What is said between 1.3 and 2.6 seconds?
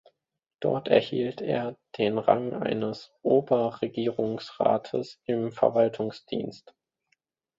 er den Rang